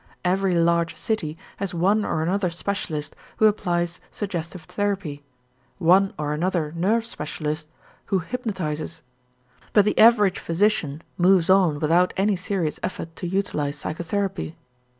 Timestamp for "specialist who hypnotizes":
7.05-9.03